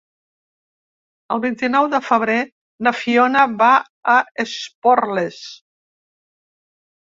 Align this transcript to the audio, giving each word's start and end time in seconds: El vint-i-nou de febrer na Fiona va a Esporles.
El 1.35 1.41
vint-i-nou 1.43 1.89
de 1.91 1.99
febrer 2.07 2.39
na 2.87 2.95
Fiona 3.01 3.45
va 3.61 3.69
a 4.15 4.19
Esporles. 4.47 5.41